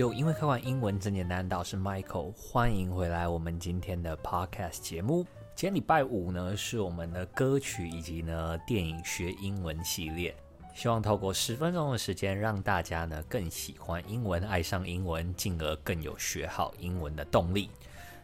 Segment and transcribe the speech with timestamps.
[0.00, 5.26] 有因为看完英文真简单，导师 Michael，欢迎回来我们今天的 Podcast 节目。
[5.54, 10.34] 今天礼拜五呢，是我们的歌曲以及呢电影学英文系列，
[10.74, 17.68] 希望透过十分钟的时间，让大家呢更喜欢英文，爱上英文，进而更有学好英文的动力。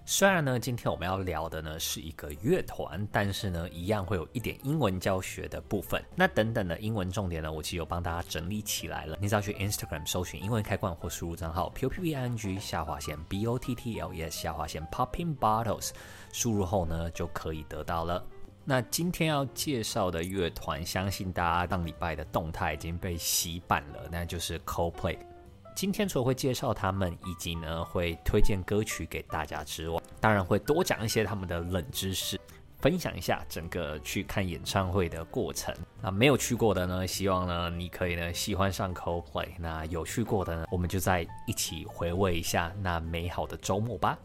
[0.09, 6.01] 虽然呢，今天我们要聊的呢是一个乐团，但是呢，一样会有一点英文教学的部分。
[6.14, 9.19] 那等等的英文重点呢，我其实有帮大家整理起来了。
[9.20, 14.14] 你只要去 Instagram 搜寻英文开罐或输入账号 p o p p i n g 下划线 b o t t l
[14.14, 15.91] e s 下划线 popping bottles，
[16.33, 18.25] 输入后呢就可以得到了。
[18.64, 25.19] 那今天要介绍的乐团，相信大家上礼拜的动态已经被洗版了，那就是 Coldplay。
[25.77, 32.41] 今天除了会介绍他们，以及呢会推荐歌曲给大家之外，当然会多讲一些他们的冷知识，
[32.78, 35.77] 分享一下整个去看演唱会的过程。
[36.00, 39.48] 那没有去过的呢，希望呢你可以呢喜欢上 Coldplay。
[39.58, 44.19] 那有去过的呢，我们就再一起回味一下那美好的周末吧。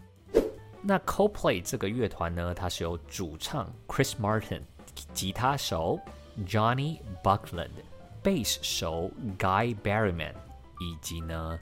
[0.82, 4.62] 那 Coldplay 这个乐团呢，它是由主唱 Chris Martin、
[5.14, 6.00] 吉他手
[6.48, 7.72] Johnny Buckland、
[8.24, 10.32] 贝斯手 Guy Berryman。
[10.82, 11.60] 以及呢，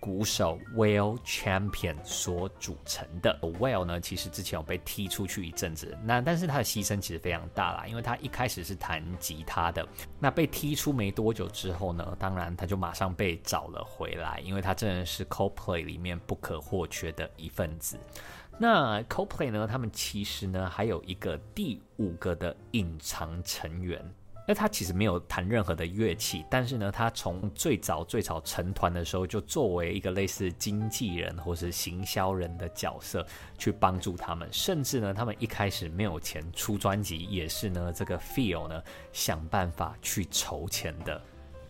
[0.00, 3.38] 鼓手 Will Champion 所组成的。
[3.42, 9.86] Will 呢，其实之前有被踢出去一阵子，那但是他的牺牲其实非常大啦，因为他一开始是弹吉他的，
[10.18, 17.98] 那被踢出没多久之后呢，当然他就马上被找了回来，因为他真的是 Coldplay 里面不可或缺的一份子。
[18.56, 24.02] 那 Coldplay 呢，他们其实呢还有一个第五个的隐藏成员。
[24.46, 38.82] 那他其实没有弹任何的乐器，但是呢，他从最早最早成团的时候，就作为一个类似经纪人或是行销人的角色去帮助他们，甚至呢，他们一开始没有钱出专辑，也是呢这个 Phil 呢
[39.12, 41.18] 想办法去筹钱的。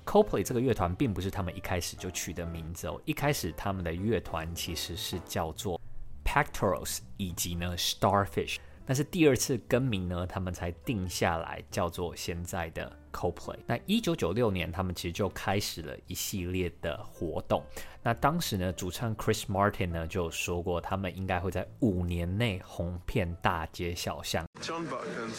[0.05, 5.81] COPLAY 这个乐团并不是他们一开始就取的名字哦，一开始他们的乐团其实是叫做
[6.25, 8.57] Pectorals 以及呢 Starfish。
[8.87, 13.57] 但是第二次更名呢，他们才定下来叫做现在的 Coldplay。
[13.67, 17.65] 那一九九六年，他们其实就开始了一系列的活动。
[18.03, 24.45] 那当时呢，主唱 Chris Martin 呢就说过，他们应该会在五年内红遍大街小巷。
[24.61, 25.33] John Buckland,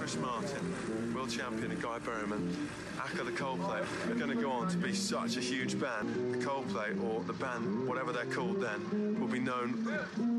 [0.00, 2.52] Chris Martin, Will Champion, and Guy Berryman,
[2.98, 6.08] aka the Coldplay, are going to go on to be such a huge band.
[6.32, 9.86] The Coldplay or the band, whatever they're called then, will be known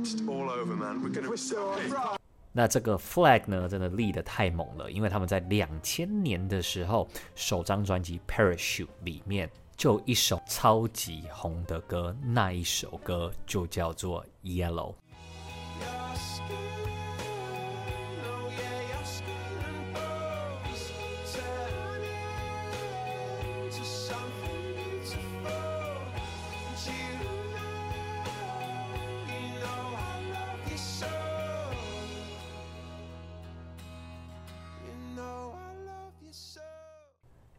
[0.03, 1.01] just all over, man.
[1.01, 2.20] We're going to.
[2.53, 14.93] 那这个 flag 呢，真的立得太猛了，因为他们在两千年的时候，首张专辑《Parachute》里面就一首超级红的歌，那一首歌就叫做《Yellow》。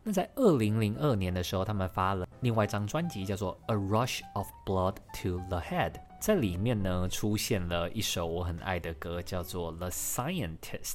[0.05, 5.93] 那在二零零二年的时候，他们发了另外一张专辑，叫做《A Rush of Blood to the Head》。
[6.21, 10.95] 在里面呢，出现了一首我很爱的歌，叫做《The Scientist》。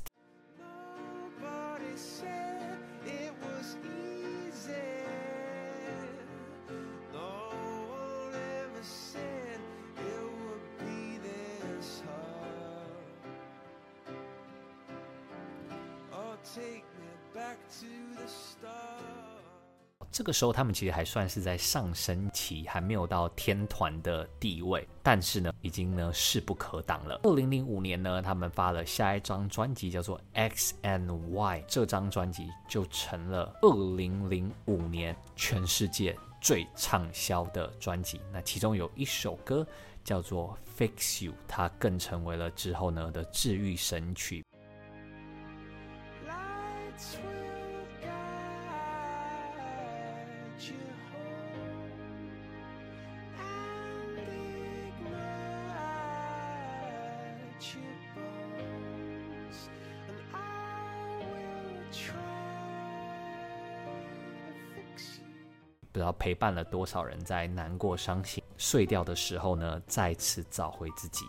[20.09, 27.19] 这个时候，他们其实还算是在上升期，还没有到天团的地位，但是呢，已经呢势不可挡了。
[27.23, 38.19] 二零零五年呢，他们发了下一张专辑，叫做《X and Y》，这张专辑就成了二零零五年全世界最畅销的专辑。
[38.33, 39.67] 那其中有一首歌
[40.03, 44.43] 叫做《Fix You》，它更成为了之后呢的治愈神曲。
[65.91, 71.25] 不知道陪伴了多少人在难过、伤心、碎掉的时候呢，再次找回自己。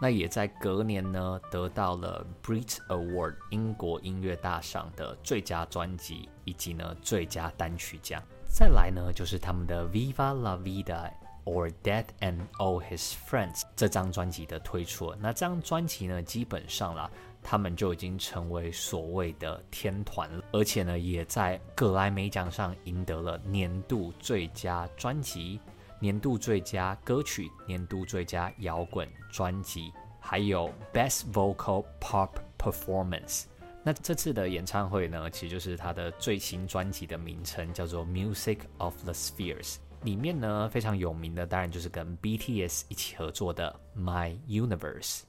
[0.00, 8.22] 那也在隔年呢，得到了 Brit Award 英国音乐大赏的最佳专辑以及呢最佳单曲奖。
[8.48, 11.12] 再来呢，就是他们的 Viva La Vida
[11.48, 15.14] or Death and All His Friends 这张专辑的推出。
[15.18, 17.10] 那这张专辑呢，基本上啦。
[17.40, 25.58] 他们就已经成为所谓的天团了，而且呢，也在格莱美奖上赢得了年度最佳专辑、
[26.00, 33.44] 年度最佳歌曲、年度最佳摇滚专辑，还有 Best Vocal Pop Performance。
[33.84, 39.76] 那这次的演唱会呢，其实就是他的最新专辑的名称，叫做 Music of the Spheres。
[40.02, 45.22] 里面呢，非常有名的，当然就是跟 BTS 一起合作的 My Universe。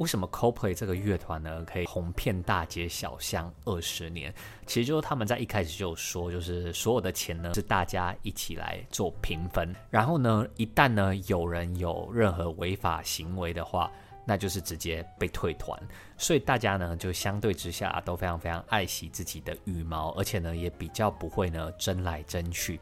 [0.00, 4.32] 为什么 Coplay 这个乐团呢，可以红遍大街小巷二十年？
[4.66, 13.92] 其实就是他们在一开始就说，就是所有的钱呢是大家一起来做平分，然后呢，一旦呢有人有任何违法行为的话，
[14.24, 15.78] 那就是直接被退团。
[16.16, 22.80] 所以大家呢就相对之下都非常非常爱惜自己的羽毛，而且呢也比较不会呢争来争去。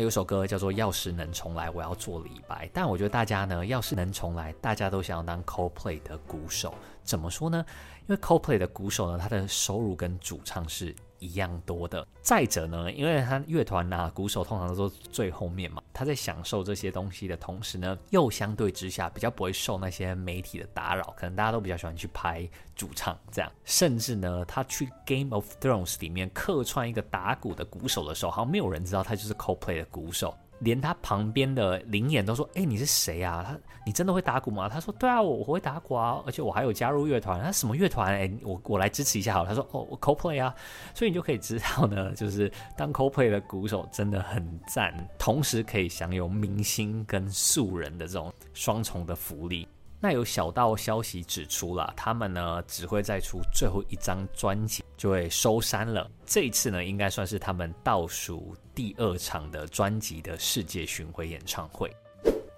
[0.00, 2.68] 有首歌叫做《要是能重来》，我要做李白。
[2.72, 6.74] 但我觉得大家呢，要是能重来，大家都想要当 Coldplay 的鼓手。
[7.02, 7.64] 怎么说呢？
[8.06, 12.04] 因为 Coldplay 的鼓手呢，他的收入跟主唱是一样多的。
[12.20, 21.14] 再者呢，因为他乐团呐、啊，鼓手通常都坐最后面嘛，他在享受这些东西的同时呢，又相对之下比较不会受那些媒体的打扰。
[21.16, 23.50] 可能大家都比较喜欢去拍主唱这样。
[23.64, 30.34] 甚至呢，他去 Game of Thrones 里面客串一个打鼓的鼓手的时候，好像没有人知道他就是 Coldplay 的鼓手。
[30.60, 33.44] 连他旁边的灵眼都说：“哎、你是谁啊？
[33.46, 37.42] 他，你真的会打鼓吗？”他说：“对啊，我我会打鼓啊，而且我还有加入乐团。
[37.42, 38.14] 他什么乐团？
[38.14, 40.54] 哎，我我来支持一下好了。”他说：“哦，我 coplay 啊。”
[40.94, 49.66] 所以你就可以知道呢，就是当 coplay 的鼓手真的很赞， 同时可以享有明星跟素人的这种双重的福利。
[50.02, 56.10] 那有小道消息指出了，他们呢只会再出最后一张专辑就会收山了。
[56.24, 61.94] 这一次呢，应该算是他们倒数第二场的专辑的世界巡回演唱会。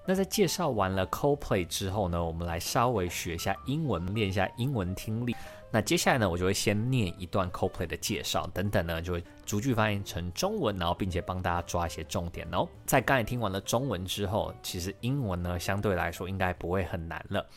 [0.04, 5.36] 那在介绍完了 Coldplay 之后呢，我们来稍微学一下英文，练一下英文听力。
[5.70, 12.68] 那接下来呢，我就会先念一段 Coldplay 的介绍，等等呢，就会逐句翻译成中文，然后并且帮大家抓一些重点哦。
[12.84, 17.48] 在刚才听完了中文之后，其实英文呢相对来说应该不会很难了。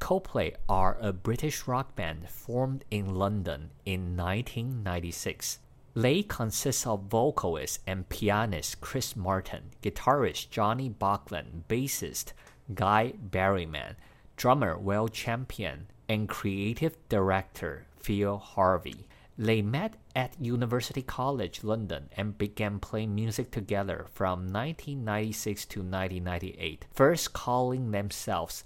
[0.00, 5.58] Coldplay are a British rock band formed in London in 1996.
[5.94, 12.32] They consists of vocalist and pianist Chris Martin, guitarist Johnny Buckland, bassist
[12.74, 13.96] Guy Berryman.
[14.38, 19.08] Drummer Will Champion and creative director Phil Harvey.
[19.36, 26.86] They met at University College London and began playing music together from 1996 to 1998,
[26.92, 28.62] first calling themselves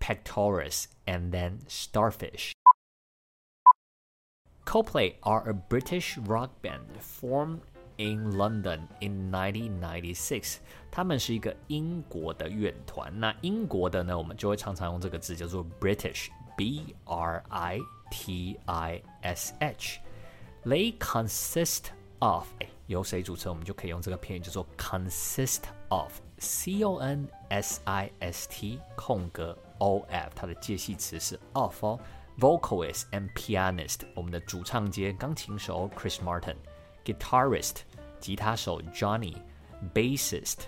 [0.00, 2.54] Pectorus and then Starfish.
[4.69, 7.59] Coldplay are a British rock band formed
[7.97, 10.57] in London in 1996，
[10.91, 13.17] 他们是一个英国的乐团。
[13.19, 17.79] 那英国的呢，我们就会常常用这个字叫做 British，B R I
[18.11, 21.83] T I S H。They consist
[22.19, 23.51] of，哎，由谁组成？
[23.51, 31.99] 我们就可以用这个片语叫做 consist of，C O N S I S T 空格 O F，它的介系词是 of 哦。
[32.40, 37.82] Vocalist and pianist，我们的主唱兼钢琴手 Chris Martin，Guitarist。
[38.18, 40.58] 吉他手 Johnny，Bassist，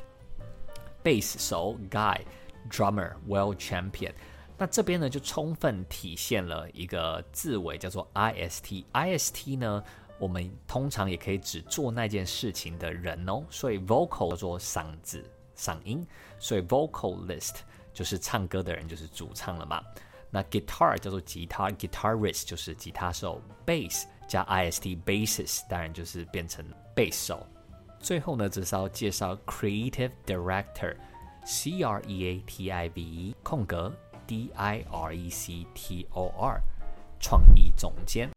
[1.03, 4.13] 贝斯手 Guy，Drummer Will Champion。
[4.57, 8.65] 那这边呢，就充分体现了一个字尾叫做 ist。
[8.95, 9.85] ist 呢，
[10.19, 13.45] 我们通常也可以指做那件事情的人哦。
[13.51, 15.23] 所以 vocal 叫做嗓子、
[15.55, 16.07] 嗓音，
[16.39, 17.57] 所以 vocalist
[17.93, 19.83] 就是唱歌的人，就是主唱了嘛。
[20.32, 26.66] 那 guitar 叫做吉他，guitarist 就是吉他手，bass 加 ist，bassist 当然就是变成。
[26.96, 27.46] 贝手，
[28.00, 35.68] 最后呢，只是要介绍 creative director，C R E A T I V E 空格 D I R E C
[35.76, 36.60] T O R，
[37.20, 38.32] 创意总监。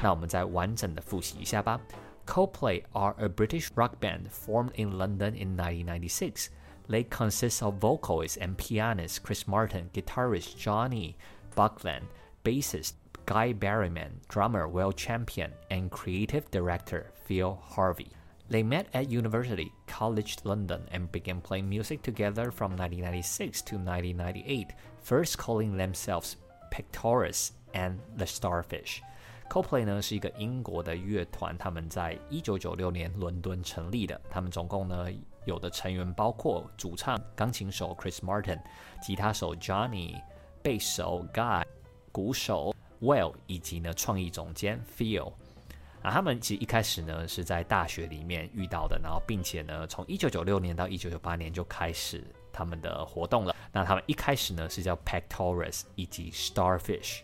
[0.00, 1.80] 那我们再完整的复习一下吧。
[2.26, 6.50] Coldplay are a British rock band formed in London in 1996.
[6.87, 11.15] They consist of vocalist and pianist Chris Martin, guitarist Johnny
[11.55, 12.07] Buckland,
[12.43, 12.93] bassist
[13.25, 18.09] Guy Berryman, drummer Will Champion, and creative director Phil Harvey.
[18.49, 24.73] They met at University College London and began playing music together from 1996 to 1998,
[25.01, 26.35] first calling themselves
[26.71, 29.01] Pectorus and the Starfish.
[29.51, 34.19] Coldplay 呢是一个英国的乐团，他们在一九九六年伦敦成立的。
[34.29, 35.07] 他们总共呢
[35.43, 38.57] 有的成员包括主唱钢琴手 Chris Martin、
[39.01, 40.15] 吉他手 Johnny、
[40.63, 41.65] 贝手 Guy、
[42.13, 42.73] 鼓手。
[43.01, 45.33] Well，以及呢，创意总监 Phil
[46.01, 53.53] 啊，他们其实一开始呢是在大学里面遇到的，然后并且呢，从一九九六年到一九九八年就开始他们的活动了。
[53.73, 57.23] 那他们一开始呢是叫 Pectorus 以及 Starfish。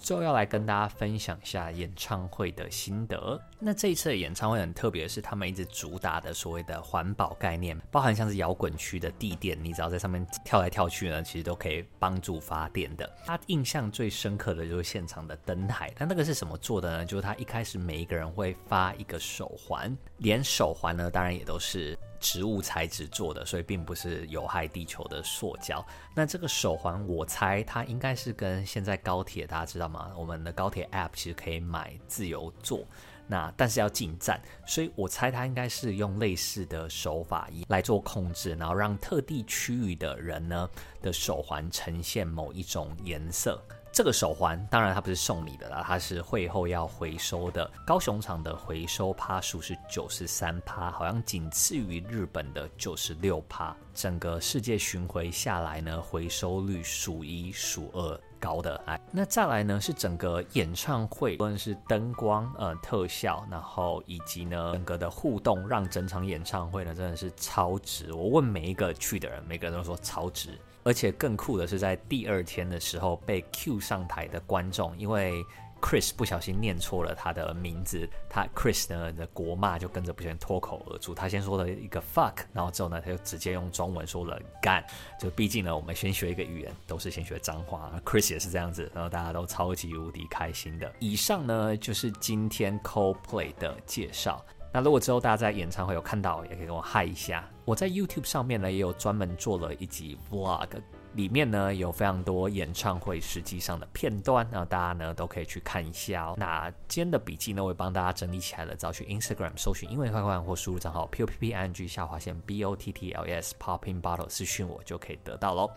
[0.00, 3.40] 就要来跟大家分享一下演唱会的心得。
[3.58, 13.10] 那这一次的演唱会很特别是，他们一直主打的所谓的环保概念，包含像是摇滚区的地垫，你只要在上面跳来跳去呢，其实都可以帮助发电的。
[13.24, 17.04] 他印象最深刻的就是现场的灯台，那那个是什么做的呢？
[17.06, 21.98] 就是他一开始每一个人会发一个手环，连手环呢，当然也都是。
[22.20, 25.84] 植物材质做的，所以并不是有害地球的塑胶。
[26.14, 30.12] 那这个手环，我猜它应该是跟现在高铁，大家知道吗？
[30.16, 32.86] 我们的高铁 App 其实可以买自由座，
[33.26, 40.68] 那但是要进站，所以我猜它应该是用类似的手法来做控制，然后让特地区域的人呢
[41.02, 43.60] 的手环呈现某一种颜色。
[43.96, 47.70] 这个手环当然它不是送你的啦，它是会后要回收的。
[47.86, 53.74] 高雄厂的回收趴数是九十三趴，好像仅次于日本的九十六趴。
[53.94, 58.80] 整个世界巡回下来呢，回收率数一数二高的。
[58.86, 68.12] 哎，那再来呢是整个演唱会，无论是灯光、呃特效，然后以及呢整个的互动，让整场演唱会呢真的是超值。
[68.12, 70.50] 我问每一个去的人，每个人都说超值。
[70.84, 75.44] 而且更酷的是，在第二天的时候被 Q 上台的观众，因为
[75.80, 81.14] Chris 不小心念错了他的名字，他 Chris 呢的国骂就跟着不小心脱口而出。
[81.14, 84.84] 他先说了一个 fuck，然后之后呢，他就直接用中文说了干。
[85.20, 90.92] 就毕竟呢，我们先学一个语言都是先学脏话，Chris 也是这样子，然后大家都超级无敌开心的。
[90.98, 94.44] 以上呢就是今天 Coldplay 的介绍。
[94.72, 97.48] 那如果之后大家在演唱会有看到，也可以跟我嗨一下。
[97.64, 100.68] 我在 YouTube 上面呢也有专门做了一集 Vlog，
[101.16, 106.34] 里面呢有非常多演唱会实际上的片段，那大家呢都可以去看一下哦。
[106.36, 113.24] 那今天的笔记呢，我也帮大家整理起来了，找去 Instagram 搜寻英文快快或输入账号 p o p p i n g 下划线 b o t t l
[113.24, 115.70] s popping bottle 私讯我就可以得到喽。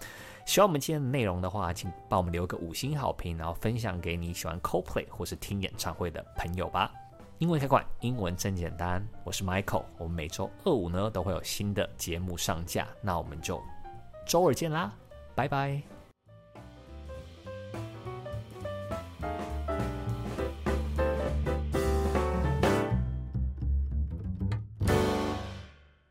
[0.46, 6.92] 喜欢我们今天的内容的话，请帮我们留个五星好评，然后分享给你喜欢 CoPlay 或是听演唱会的朋友吧。
[7.38, 9.02] 英文开馆，英文真简单。
[9.24, 13.64] 我是 Michael，我们每周二五呢都会有新的节目上架，那我们就
[14.28, 14.92] 周二见啦，
[15.40, 15.99] 拜拜。